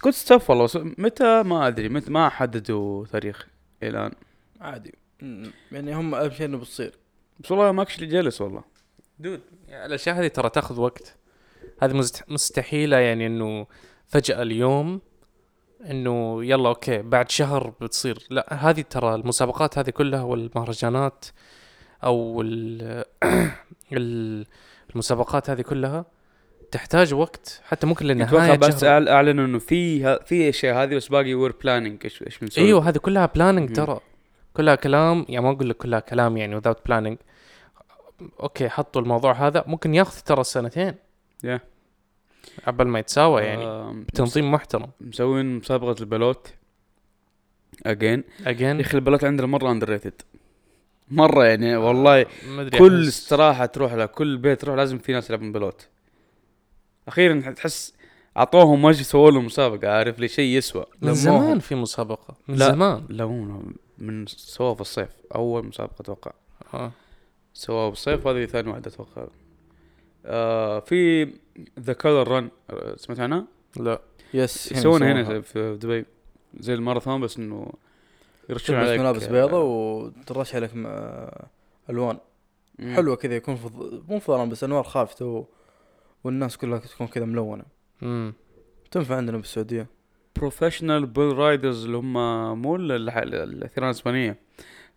[0.00, 0.68] good stuff والله.
[0.74, 1.88] متى؟ ما أدري.
[1.88, 3.46] متى؟ ما حددوا تاريخ
[3.82, 4.12] إلى الان
[4.60, 4.94] عادي.
[5.72, 6.94] يعني هم اهم شيء انه بتصير
[7.40, 8.64] بس والله I'm actually jealous والله.
[9.20, 9.40] dude.
[9.68, 11.16] يعني الأشياء هذه ترى تاخذ وقت.
[11.82, 13.66] هذه مست- مستحيلة يعني إنه
[14.06, 15.00] فجأة اليوم
[15.90, 18.26] إنه يلا okay بعد شهر بتصير.
[18.30, 21.24] لا هذه ترى المسابقات هذه كلها والمهرجانات
[22.04, 23.04] أو ال-
[23.92, 24.46] ال-
[24.92, 26.04] المسابقات هذه كلها
[26.72, 27.60] تحتاج وقت.
[27.64, 32.00] حتى ممكن أتوقع لنهايه بس اعلنوا إنه في في أشياء هذه بس باقي we're planning
[32.04, 33.76] إيش إيش بنسوي؟ أيوه هذه كلها planning.
[33.76, 34.00] ترى.
[34.54, 37.16] كلها كلام يعني ما أقول لك كلها كلام يعني without planning.
[38.40, 39.64] okay حطوا الموضوع هذا.
[39.66, 40.94] ممكن ياخذ ترى سنتين.
[41.46, 41.58] Yeah.
[42.66, 43.64] قبل ما يتساوى يعني.
[43.64, 44.90] آم، بتنظيم محترم.
[45.00, 46.52] مسوين مسابقة البلوت.
[47.86, 50.22] again يا again أخي البلوت عندنا مرة underrated
[51.10, 55.12] مرة يعني والله ما أدري كل أحس- استراحة تروح لها كل بيت تروح لازم في
[55.12, 55.88] ناس يلعبون بلوت.
[57.08, 57.94] أخيرا تحس
[58.36, 60.86] أعطوهم وجه سووا لهم مسابقة عارف لي شيء يسوى.
[61.02, 61.14] من.
[61.14, 62.34] زمان في مسابقة.
[62.48, 62.66] من لا.
[62.68, 63.04] زمان.
[63.08, 63.62] لا مو
[63.98, 65.08] من سووها في الصيف.
[65.34, 66.32] أول مسابقة أتوقع.
[66.74, 66.92] آه.
[67.58, 69.26] سووها في الصيف وهذه ثاني واحدة أتوقع.
[70.26, 71.24] آه في
[71.80, 72.50] the color run
[72.96, 73.46] سمعت عنها؟
[73.80, 74.00] لا.
[74.34, 75.12] yes يسوونها.
[75.12, 76.04] هنا في دبي.
[76.60, 77.72] زي الماراثون بس إنه
[78.50, 80.86] يرشون تلبس عليك ملابس آه، بيضة وترش عليك م-
[81.90, 82.18] ألوان.
[82.78, 82.94] مم.
[82.96, 85.44] حلوة كذا يكون في ظ- مو في ظلام بس أنوار خافته و...
[86.24, 87.64] والناس كلها تكون كذا ملونة.
[88.02, 88.32] امم
[88.90, 89.86] تنفع عندنا بالسعودية.
[90.36, 92.12] professional bull riders اللي هم
[92.62, 94.47] مو ال- ال- الثيران الإسبانية.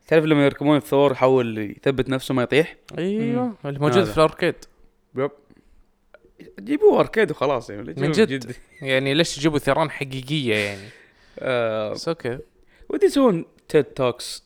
[0.08, 3.56] تعرف لما يركبون الثور يحاول يثبت نفسه ما يطيح؟ أيوه.
[3.66, 4.04] اللي موجود.
[4.04, 4.56] في ال arcade.
[5.16, 5.32] yep.
[6.60, 8.56] جيبوه arcade وخلاص يعني ليش من تجيبون جد.
[8.82, 10.90] يعني ليش تجيبوا ثيران حقيقية يعني؟
[11.40, 11.92] آه.
[11.92, 12.40] بس okay
[12.90, 14.44] ودي يسوون TED Talks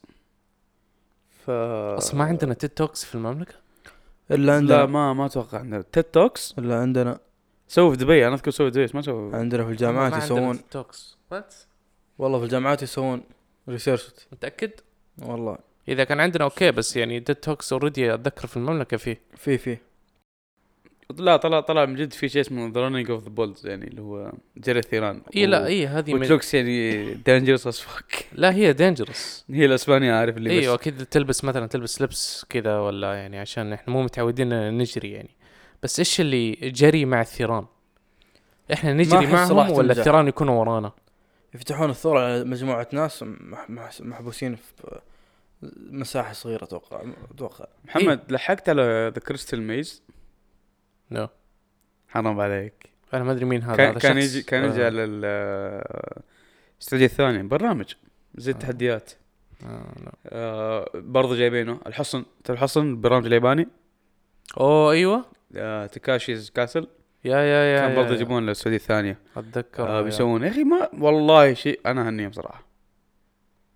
[1.45, 3.53] ف أصلا ما عندنا TED Talks في المملكة؟
[4.31, 4.77] إلا عندنا.
[4.77, 5.83] لا ما ما أتوقع عندنا.
[5.91, 7.19] TED Talks إلا عندنا.
[7.67, 9.35] سووا في دبي أنا أذكر سووا في دبي بس ما سووا.
[9.35, 10.57] عندنا في الجامعات يسوون.
[10.57, 11.55] TED Talks what
[12.17, 13.23] والله في الجامعات يسوون
[13.69, 14.71] research متأكد؟
[15.21, 15.58] والله.
[15.88, 19.21] إذا كان عندنا okay بس يعني TED Talks already أتذكر في المملكة فيه.
[19.38, 19.78] في في.
[21.17, 24.01] لا طلع طلع من جد في شيء اسمه the running of the bulls يعني اللي
[24.01, 26.21] هو جري الثيران إي لا إي هذه من...
[26.21, 30.75] و it looks يعني dangerous as fuck لا هي dangerous هي الأسبانية عارف اللي أيوه
[30.75, 35.30] أكيد تلبس مثلا تلبس لبس كذا ولا يعني عشان إحنا مو متعودين نجري يعني.
[35.84, 37.65] بس إيش اللي جري مع الثيران؟
[38.73, 39.91] إحنا نجري معهم ولا.
[39.91, 40.91] الثيران يكونوا ورانا؟
[41.55, 44.99] يفتحون الثور على مجموعة ناس مح- مح- محبوسين في
[45.77, 47.03] مساحة صغيرة أتوقع
[47.35, 47.65] أتوقع.
[47.85, 50.03] محمد لحقت على the crystal maze
[51.11, 51.27] نو
[52.07, 52.89] حرام عليك.
[53.13, 54.17] أنا ما أدري مين هذا كان هذا كان.
[54.17, 54.85] يجي كان يجي آه.
[54.85, 55.25] على ال-
[56.77, 57.93] الاستوديو الثاني برنامج
[58.35, 58.55] زي آه.
[58.55, 59.11] التحديات.
[59.65, 60.11] آه لا.
[60.25, 61.79] آه برضو جايبينه.
[61.87, 63.67] الحصن الحصن؟ البرنامج الياباني
[64.59, 65.25] أوه أيوه.
[65.55, 66.87] آه تكاشيز كاسل.
[67.25, 68.11] يا يا يا كان يا.
[68.13, 69.17] يجيبون الاستوديو الثانية.
[69.38, 70.01] اتذكر آه.
[70.01, 70.43] بيسوون.
[70.43, 71.79] يا أخي ما والله شيء.
[71.85, 72.65] أنا هنيهم صراحة.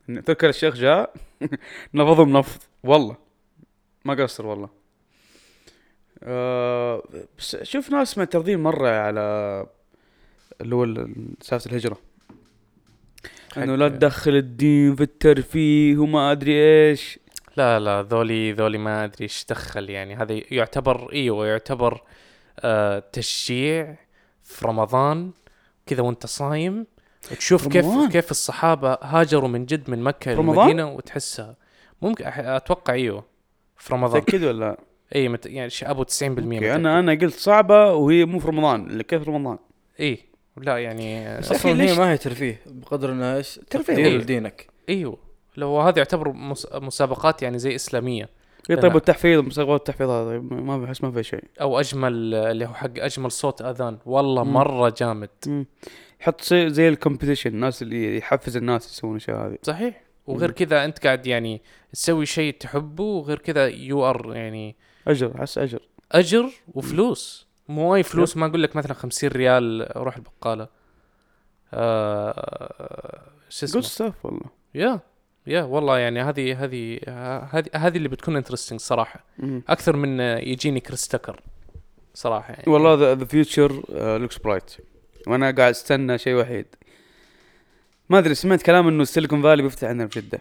[0.08, 1.14] تذكر الشيخ جاء.
[1.94, 3.16] نفضهم نفض والله.
[4.06, 4.70] ما قصر والله.
[6.24, 7.04] آه
[7.38, 9.22] بس شوف ناس معترضين مرة على
[10.62, 11.98] اللي هو ال- سالفة الهجرة.
[13.58, 16.54] إنه لا تدخل الدين في الترفيه وما أدري
[16.90, 17.20] إيش.
[17.58, 20.16] لا لا ذولي ذولي ما أدري إيش دخل يعني.
[20.16, 22.02] هذا يعتبر إيوه يعتبر آه
[23.14, 23.96] تشجيع
[24.44, 25.32] في رمضان
[25.86, 26.86] كذا وانت صايم
[27.38, 31.56] تشوف كيف رمضان؟ كيف الصحابة هاجروا من جد من مكة؟ للمدينة وتحسها
[32.02, 33.24] ممكن أح- أتوقع إيوه
[33.78, 34.78] في رمضان متأكد ولا لا؟
[35.16, 35.46] اي مت...
[35.46, 36.64] يعني أبو 90% أوكي، متأكد.
[36.66, 39.58] أنا أنا قلت صعبة وهي مو في رمضان اللي كيف رمضان
[40.00, 40.20] اي
[40.58, 43.96] لا يعني آه، بس أصلا ليش- هي ما هي ترفيه بقدر إنها إيش ترفيه.
[43.98, 44.18] إيه.
[44.18, 45.18] لدينك إيوه
[45.58, 46.68] لو هذا يعتبر مس...
[46.74, 48.30] مسابقات يعني زي إسلامية
[48.70, 48.82] لا.
[48.82, 51.44] طيب والتحفيظ مسابقات التحفيظ هذا ما بحس ما في شيء.
[51.62, 53.98] أو أجمل اللي هو حق أجمل صوت أذان.
[54.06, 54.54] والله مم.
[54.54, 55.30] مرة جامد.
[55.48, 55.66] مم.
[56.20, 59.58] حط زي, زي ال competition الناس اللي يحفز الناس يسوون الأشياء هذه.
[59.62, 60.02] صحيح.
[60.28, 60.52] وغير.
[60.52, 61.62] كذا أنت قاعد يعني
[61.94, 64.76] تسوي شيء تحبه وغير كذا you are يعني
[65.08, 65.80] أجر حس أجر.
[66.12, 67.48] أجر وفلوس.
[67.70, 70.68] مو اي فلوس ما أقول لك مثلا 50 ريال روح البقالة.
[71.74, 74.46] آه شو good اسمه stuff والله.
[74.76, 75.00] يا
[75.50, 77.00] يا والله يعني هذه هذه
[77.52, 79.24] هذه هذه اللي بتكون interesting صراحة.
[79.40, 79.64] مم.
[79.70, 81.42] أكثر من يجيني كريس تكر
[82.14, 82.72] صراحة يعني.
[82.72, 83.84] والله the future
[84.18, 84.72] looks bright
[85.28, 86.66] وأنا قاعد أستنى شيء وحيد.
[88.10, 90.40] ما أدري سمعت كلام إنه ال Silicon Valley بيفتح عندنا في جده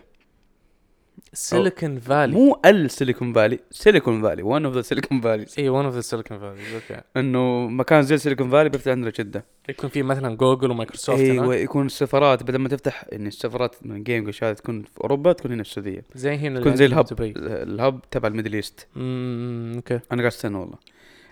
[1.32, 5.84] Silicon Valley مو ال Silicon Valley Silicon Valley one of the Silicon Valleys اي one
[5.84, 9.44] of the Silicon Valley okay إنه مكان زي ال Silicon Valley بيفتح عندنا جدة.
[9.68, 14.30] يكون في مثلا جوجل ومايكروسوفت أيوه يكون السفارات بدل ما تفتح إن السفارات من جيم
[14.42, 16.04] هذه تكون في أوروبا تكون هنا في السعودية.
[16.14, 18.86] زي هنا تكون زي ال hub دبي ال hub تبع ال Middle East.
[18.96, 20.76] امم okay أنا قاعد أستنى والله.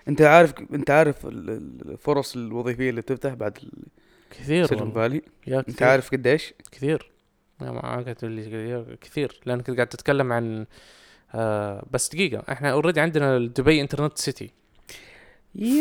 [0.07, 3.57] أنت عارف أنت عارف ال- ال- الفرص الوظيفية اللي بتفتح بعد
[4.31, 4.93] كثير السيليكون والله.
[5.07, 7.11] Valley يا أنت عارف قديش؟ كثير.
[7.59, 10.65] ما تقول لي كثير- لأنك قاعد تتكلم عن
[11.35, 14.51] آه بس دقيقة إحنا already عندنا Dubai Internet City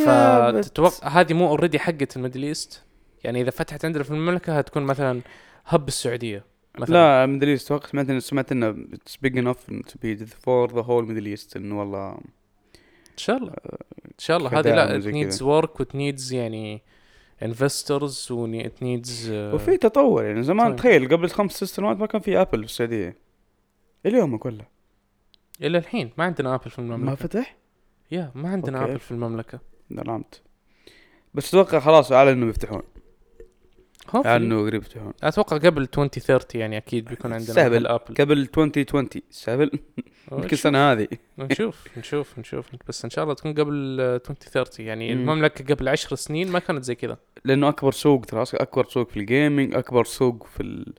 [0.06, 2.82] فتتوقع هذه مو already حقة ال Middle East؟
[3.24, 5.20] يعني إذا فتحت عندنا في المملكة هتكون مثلا
[5.66, 6.44] hub السعودية
[6.78, 6.94] مثلا.
[6.94, 10.82] لا Middle East أتوقع سمعت انه سمعت انه it's big enough to be for the
[10.82, 13.52] whole Middle East انه والله إن شاء الله.
[14.06, 14.58] إن شاء الله.
[14.60, 16.82] هذه لا وزي it needs work و it needs يعني
[17.44, 20.76] investors و it needs آه، وفي تطور يعني زمان طيب.
[20.76, 23.16] تخيل قبل خمس ست سنوات ما كان في Apple في السعودية.
[24.06, 24.64] اليوم كله.
[25.62, 27.56] إلى الحين ما عندنا Apple في ما المملكة فتح؟
[28.10, 28.90] yeah ما عندنا okay.
[28.90, 29.60] Apple في المملكة.
[29.90, 30.42] نعمت.
[31.34, 32.82] بس أتوقع خلاص اعلنوا إنه بيفتحون
[34.14, 37.86] اعلنوا قريب يفتحون أتوقع قبل 2030 يعني أكيد بيكون عندنا سهل.
[37.86, 39.70] Apple قبل 2020 سهل
[40.32, 41.08] يمكن السنة هذه.
[41.38, 42.66] نشوف نشوف نشوف.
[42.88, 45.20] بس إن شاء الله تكون قبل آه، 2030 يعني مم.
[45.20, 47.16] المملكة قبل 10 سنين ما كانت زي كذا.
[47.44, 50.94] لأنه أكبر سوق ترى أكبر سوق في ال gaming أكبر سوق في ال...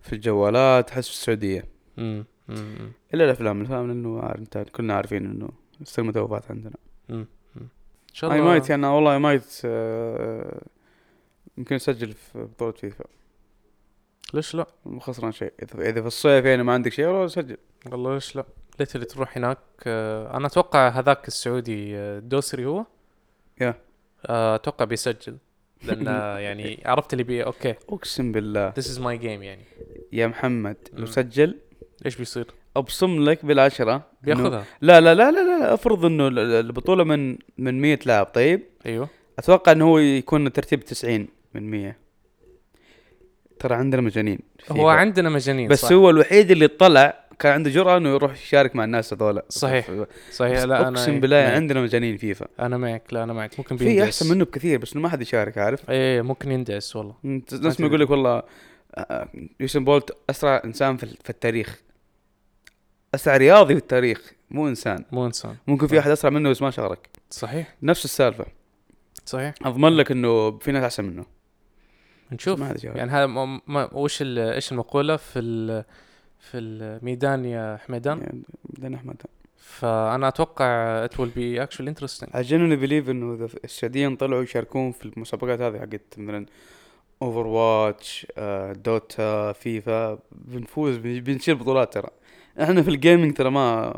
[0.00, 1.64] في الجوالات أحس في السعودية.
[1.98, 3.60] امم امم إلا الأفلام.
[3.60, 5.48] الأفلام لأنه عارف أنت كلنا عارفين إنه
[5.80, 6.74] السينما توفات عندنا.
[7.10, 7.26] إن
[8.12, 8.50] شاء اي الله.
[8.50, 10.62] might يعني والله might آه،
[11.62, 13.04] يمكن اسجل في بطولة فيفا.
[14.34, 15.52] ليش لا؟ مو خسران شيء.
[15.62, 17.56] اذا إذا في الصيف يعني ما عندك شيء والله سجل.
[17.92, 18.44] والله ليش لا؟
[18.80, 19.58] ليت اللي تروح هناك.
[19.86, 22.84] آه، أنا أتوقع هذاك السعودي آه، الدوسري هو؟
[23.60, 23.74] yeah.
[24.26, 25.36] آه، أتوقع بيسجل.
[25.84, 26.06] لأن
[26.46, 27.74] يعني عرفت اللي بي okay.
[27.88, 28.68] أقسم بالله.
[28.76, 29.64] ذيس از ماي جيم يعني.
[30.12, 31.06] يا محمد لو مم.
[31.06, 31.58] سجل
[32.06, 32.46] إيش بيصير؟
[32.76, 37.04] أبصم لك بالعشرة إنه- بياخذها؟ لا لا لا لا لا أفرض إنه ال- ال- البطولة
[37.04, 39.08] من من 100 لاعب طيب؟ أيوه.
[39.38, 41.96] أتوقع إنه هو يكون ترتيب 90 من 100
[43.58, 44.38] ترى عندنا مجانين
[44.70, 44.90] هو فيفا.
[44.90, 45.92] عندنا مجانين بس صح.
[45.92, 49.90] هو الوحيد اللي طلع كان عنده جرأة إنه يروح يشارك مع الناس هذول صحيح.
[50.32, 50.62] صحيح.
[50.62, 51.54] لا أنا أقسم بالله معك.
[51.54, 52.46] عندنا مجانين فيفا.
[52.60, 53.58] أنا معك لا أنا معك.
[53.58, 57.14] ممكن في أحسن منه بكثير بس إنه ما حد يشارك عارف؟ إيه ممكن يندعس والله.
[57.62, 58.42] ناس ما يقول لك والله
[58.94, 59.28] آه،
[59.60, 61.80] يوسين بولت أسرع إنسان في التاريخ.
[63.14, 65.04] أسرع رياضي في التاريخ مو إنسان.
[65.12, 65.56] مو إنسان.
[65.66, 66.00] ممكن في صح.
[66.02, 67.08] أحد أسرع منه بس ما شارك.
[67.30, 67.74] صحيح.
[67.82, 68.46] نفس السالفة.
[69.26, 69.54] صحيح.
[69.64, 71.24] أضمن لك إنه في ناس أحسن منه.
[72.32, 72.60] نشوف.
[72.60, 75.84] ما يشارك يعني هذا ما ما- وش إيش المقولة في ال
[76.38, 79.22] في الميدان يا حميدان؟ بدنا أحمد.
[79.56, 80.64] فأنا أتوقع
[81.04, 85.60] it will be actually interesting I genuinely believe إنه إذا السعوديين طلعوا يشاركون في المسابقات
[85.60, 86.46] هذه حقت مثلا
[87.22, 88.26] Overwatch
[88.84, 92.08] Dota فيفا بنفوز بن- بنشيل بطولات ترى.
[92.62, 93.92] إحنا في ال gaming ترى ما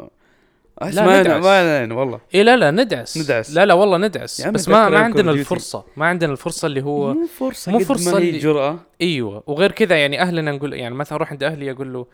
[0.83, 1.45] احس لا، ما ندعس.
[1.45, 3.51] ما والله اي لا لا ندعس ندعس.
[3.55, 5.31] لا لا والله ندعس بس ما ما عندنا.
[5.31, 9.73] الفرصة ما عندنا الفرصة اللي هو مو فرصة مو فرصة هي اللي- جرأة أيوه وغير
[9.73, 12.07] كذا يعني أهلنا نقول يعني مثلا أروح عند أهلي أقول له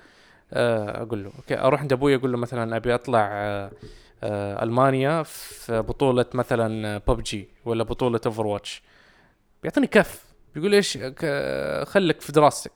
[0.52, 3.70] آه أقول له okay أروح عند أبوي أقول له مثلا أبي أطلع آه
[4.22, 8.82] آه ألمانيا في بطولة مثلا ببجي ولا بطولة Overwatch
[9.62, 12.72] بيعطيني كف بيقول إيش ك- خليك في دراستك.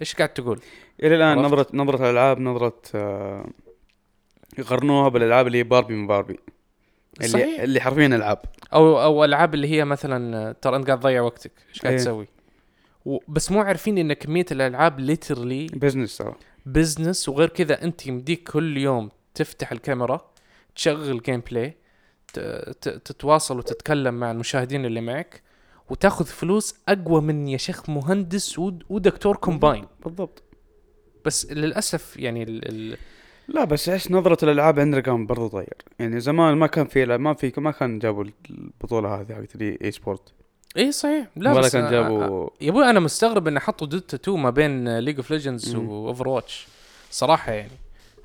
[0.00, 0.60] إيش قاعد تقول
[1.02, 3.46] إلى الآن عرفت؟ نظرة نظرة الألعاب نظرة آه،
[4.58, 6.38] يقارنوها بالألعاب اللي هي باربي من باربي
[7.16, 7.60] اللي صحيح.
[7.60, 8.38] اللي حرفيا ألعاب.
[8.74, 11.52] أو أو ألعاب اللي هي مثلا آه، ترى أنت قاعد تضيع وقتك.
[11.68, 12.00] إيش قاعد إيه.
[12.00, 12.28] تسوي؟
[13.04, 16.34] و- بس مو عارفين إن كمية الألعاب literally business ترى.
[16.66, 20.20] business وغير كذا أنت يمديك كل يوم تفتح الكاميرا
[20.76, 21.76] تشغل gameplay
[22.32, 22.38] ت-
[22.80, 25.42] ت- تتواصل وتتكلم مع المشاهدين اللي معك
[25.90, 30.42] وتاخذ فلوس أقوى من يا شيخ مهندس ود- ودكتور combined بالضبط.
[31.24, 32.96] بس للأسف يعني ال ال
[33.48, 37.34] لا بس احس نظرة الألعاب عندنا كان برضو تغير يعني زمان ما كان في ما
[37.34, 40.32] في ما كان جابوا البطولة هذه حقت ال e-sport
[40.76, 41.26] إيه صحيح.
[41.36, 44.98] لا ولا بس كان جابوا يا أبوي أنا مستغرب ان حطوا Dota 2 ما بين
[44.98, 45.74] League of Legends.
[45.74, 46.66] و Overwatch
[47.10, 47.70] صراحة يعني.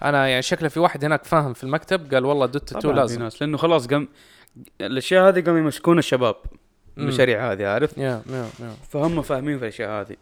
[0.01, 3.01] أنا يعني شكله في واحد هناك فاهم في المكتب قال والله Dota 2 طبعاً في
[3.01, 3.21] لازم.
[3.23, 4.07] ناس لأنه خلاص قام
[4.81, 6.35] الأشياء هذه قاموا يمسكون الشباب.
[6.97, 8.73] المشاريع هذه عارف؟ yeah yeah yeah.
[8.89, 10.11] فهم فاهمين في الأشياء هذه.
[10.11, 10.17] yeah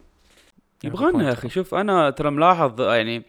[0.84, 1.32] يبغالنا يا.
[1.32, 3.22] أخي شوف أنا ترى ملاحظ يعني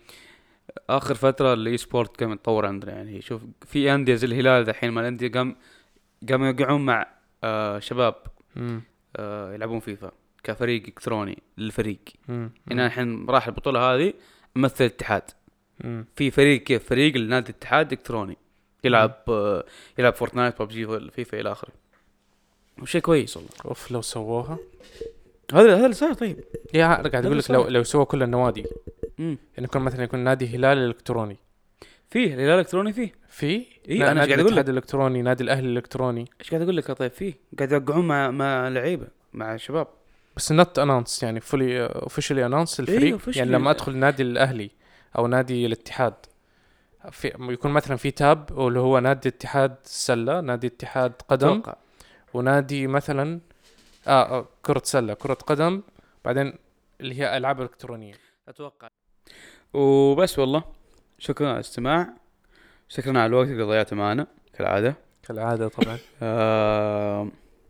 [0.90, 5.02] آخر فترة ال e-sport قام يتطور عندنا يعني شوف في أندية زي الهلال دحين ما
[5.02, 5.56] الانديه قام
[6.30, 7.08] قاموا يوقعون مع
[7.44, 8.16] آه شباب.
[9.16, 10.12] آه يلعبون فيفا
[10.44, 12.00] كفريق إلكتروني للفريق.
[12.28, 12.52] مم.
[12.68, 14.14] يعني الحين راح البطولة هذه
[14.58, 15.24] امثل الاتحاد.
[16.16, 18.38] في فريق كيف؟ فريق لنادي الاتحاد إلكتروني.
[18.84, 19.66] يلعب آه
[20.00, 21.72] يلعب Fortnite PUBG فيفا إلى آخره.
[22.82, 23.52] وشيء كويس والله.
[23.66, 24.58] أوف لو سووها.
[25.54, 26.44] هذا هذا اللي صار طيب.
[26.74, 27.68] yeah قاعد أقول لك لو.
[27.68, 28.66] لو سووا كل النوادي.
[29.20, 31.38] امم يعني يكون مثلا يكون نادي هلال الالكتروني
[32.10, 33.12] فيه الهلال الالكتروني فيه.
[33.30, 36.26] في إيه، نا- أنا نادي قاعد أقول الاتحاد الإلكتروني نادي الأهلي الإلكتروني.
[36.42, 37.34] إيش قاعد أقول لك يا طيب؟ فيه.
[37.58, 39.88] قاعد يوقعون مع مع لعيبة مع شباب.
[40.36, 43.18] بس not announced يعني fully officially announced الفريق.
[43.20, 43.38] officially.
[43.38, 44.70] يعني لما أدخل نادي الأهلي
[45.18, 46.14] أو نادي الاتحاد
[47.12, 51.48] في يكون مثلا في tab واللي هو نادي اتحاد سلة نادي اتحاد قدم.
[51.48, 51.76] أتوقع.
[52.34, 53.40] ونادي مثلا
[54.08, 55.82] آه, آه كرة سلة كرة قدم.
[56.26, 56.54] بعدين
[57.02, 58.14] اللي هي ألعاب إلكترونية.
[58.48, 58.88] أتوقع.
[59.74, 60.64] وبس والله.
[61.20, 62.14] شكرا على الاستماع.
[62.90, 64.96] شكرا على الوقت اللي ضيعته معنا كالعادة.
[65.28, 65.98] كالعادة طبعا.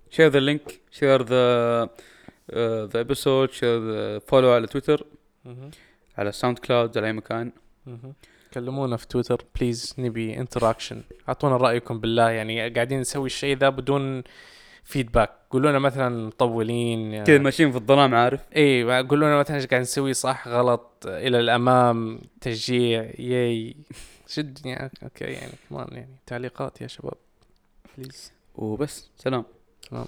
[0.09, 1.83] share the link share the
[2.85, 3.79] the episode share
[4.19, 5.05] follow على تويتر.
[6.17, 7.51] على SoundCloud على أي مكان.
[8.53, 14.23] كلمونا في تويتر please نبي interaction أعطونا رأيكم بالله يعني قاعدين نسوي الشيء ذا بدون
[14.83, 19.65] feedback قولوا لنا مثلا مطولين كذا ماشيين في الظلام عارف؟ إي قولوا لنا مثلا إيش
[19.65, 23.75] قاعد نسوي صح غلط إلى الأمام تشجيع yay.
[24.27, 27.17] شد يعني okay يعني كمان يعني تعليقات يا شباب
[27.97, 29.45] please وبس سلام.
[29.89, 30.05] تمام